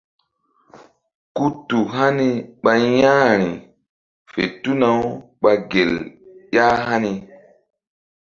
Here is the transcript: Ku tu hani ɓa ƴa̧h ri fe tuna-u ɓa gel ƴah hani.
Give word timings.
Ku 1.35 1.45
tu 1.67 1.77
hani 1.93 2.29
ɓa 2.63 2.71
ƴa̧h 2.97 3.25
ri 3.39 3.49
fe 4.31 4.43
tuna-u 4.61 5.01
ɓa 5.41 5.51
gel 5.71 5.93
ƴah 6.53 6.73
hani. 6.85 7.11